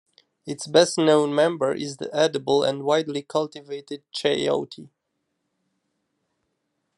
[0.47, 4.89] Its best known member is the edible and widely cultivated chayote.